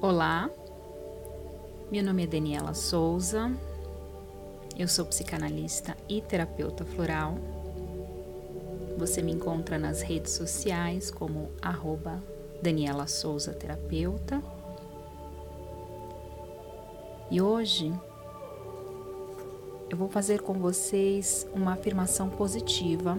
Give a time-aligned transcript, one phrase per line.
[0.00, 0.48] Olá,
[1.90, 3.50] meu nome é Daniela Souza,
[4.78, 7.34] eu sou psicanalista e terapeuta floral.
[8.96, 12.22] Você me encontra nas redes sociais como arroba
[12.62, 14.40] Daniela Souza Terapeuta.
[17.28, 17.92] E hoje
[19.90, 23.18] eu vou fazer com vocês uma afirmação positiva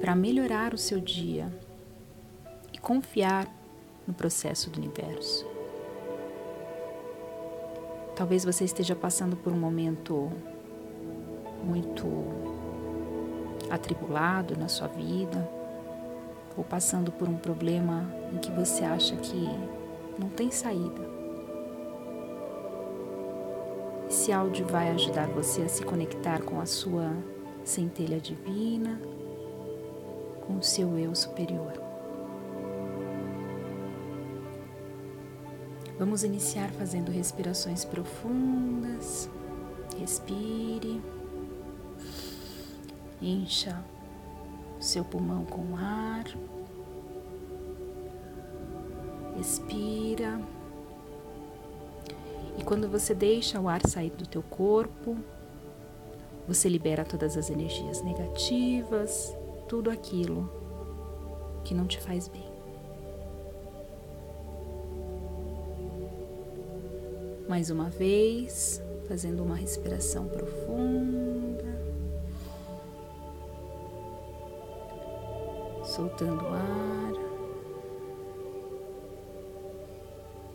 [0.00, 1.52] para melhorar o seu dia
[2.72, 3.60] e confiar
[4.06, 5.46] no processo do universo.
[8.16, 10.30] Talvez você esteja passando por um momento
[11.64, 12.06] muito
[13.70, 15.48] atribulado na sua vida,
[16.56, 19.48] ou passando por um problema em que você acha que
[20.18, 21.10] não tem saída.
[24.08, 27.10] Esse áudio vai ajudar você a se conectar com a sua
[27.64, 29.00] centelha divina,
[30.46, 31.91] com o seu eu superior.
[35.98, 39.28] Vamos iniciar fazendo respirações profundas.
[39.98, 41.00] Respire.
[43.20, 43.84] Encha
[44.78, 46.24] o seu pulmão com ar.
[49.38, 50.40] Expira.
[52.58, 55.16] E quando você deixa o ar sair do teu corpo,
[56.46, 59.34] você libera todas as energias negativas,
[59.68, 60.50] tudo aquilo
[61.64, 62.51] que não te faz bem.
[67.48, 71.64] Mais uma vez, fazendo uma respiração profunda,
[75.84, 77.12] soltando o ar.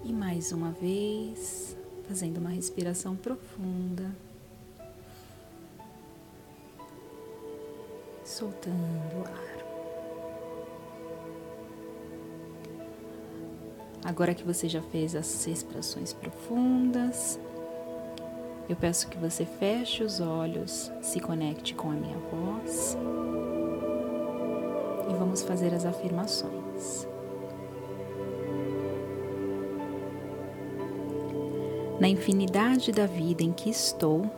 [0.03, 1.77] E mais uma vez,
[2.07, 4.11] fazendo uma respiração profunda,
[8.23, 9.56] soltando o ar.
[14.03, 17.39] Agora que você já fez as respirações profundas,
[18.69, 22.97] eu peço que você feche os olhos, se conecte com a minha voz
[25.09, 27.07] e vamos fazer as afirmações.
[31.99, 34.29] Na infinidade da vida em que estou,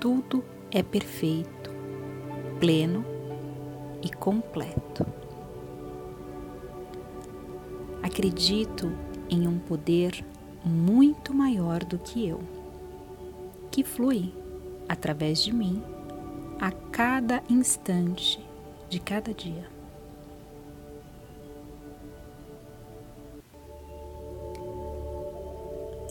[0.00, 1.70] tudo é perfeito,
[2.58, 3.04] pleno
[4.02, 5.04] e completo.
[8.08, 8.90] Acredito
[9.28, 10.24] em um poder
[10.64, 12.40] muito maior do que eu,
[13.70, 14.32] que flui
[14.88, 15.82] através de mim
[16.58, 18.42] a cada instante
[18.88, 19.68] de cada dia.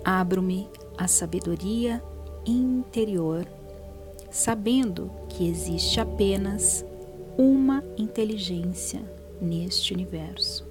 [0.06, 0.70] Abro-me
[1.00, 2.02] à sabedoria
[2.46, 3.48] interior,
[4.30, 6.86] sabendo que existe apenas
[7.36, 9.02] uma inteligência
[9.42, 10.67] neste universo.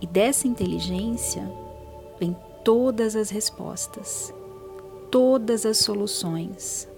[0.00, 1.50] E dessa inteligência
[2.18, 4.32] vem todas as respostas,
[5.10, 6.88] todas as soluções,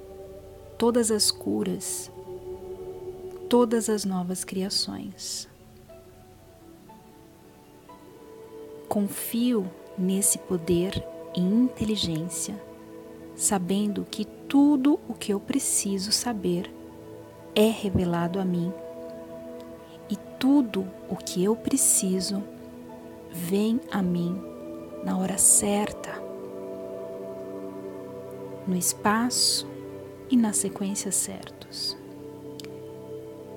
[0.76, 2.10] todas as curas,
[3.48, 5.48] todas as novas criações.
[8.88, 11.02] Confio nesse poder
[11.34, 12.60] e inteligência,
[13.36, 16.72] sabendo que tudo o que eu preciso saber
[17.54, 18.72] é revelado a mim
[20.08, 22.42] e tudo o que eu preciso
[23.30, 24.40] vem a mim
[25.04, 26.10] na hora certa,
[28.66, 29.66] no espaço
[30.28, 31.96] e na sequência certos.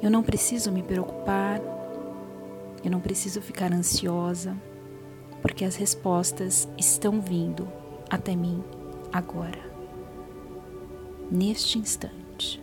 [0.02, 1.60] Eu não preciso me preocupar,
[2.84, 4.56] eu não preciso ficar ansiosa,
[5.42, 7.68] porque as respostas estão vindo
[8.10, 8.64] até mim
[9.12, 9.72] agora,
[11.32, 12.62] neste instante.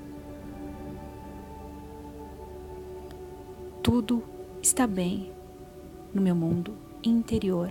[3.83, 4.23] Tudo
[4.63, 5.33] está bem
[6.13, 7.71] no meu mundo interior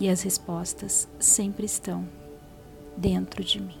[0.00, 2.06] e as respostas sempre estão
[2.96, 3.78] dentro de mim.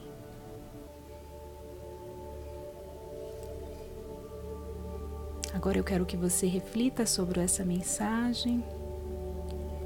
[5.54, 8.62] Agora eu quero que você reflita sobre essa mensagem.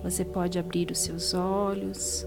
[0.02, 2.26] Você pode abrir os seus olhos,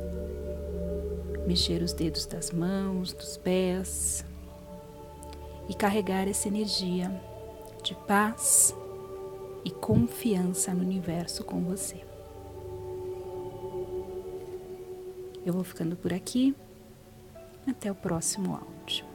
[1.46, 4.26] mexer os dedos das mãos, dos pés
[5.70, 7.12] e carregar essa energia
[7.84, 8.76] de paz
[9.66, 12.06] e confiança no universo com você.
[15.44, 16.56] Eu vou ficando por aqui.
[17.68, 19.15] Até o próximo áudio.